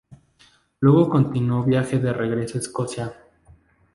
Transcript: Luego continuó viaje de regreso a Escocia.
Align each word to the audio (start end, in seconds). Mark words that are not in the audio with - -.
Luego 0.79 1.07
continuó 1.09 1.61
viaje 1.63 1.99
de 1.99 2.11
regreso 2.11 2.57
a 2.57 2.61
Escocia. 2.61 3.15